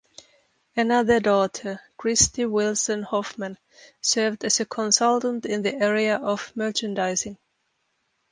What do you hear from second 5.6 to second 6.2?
the area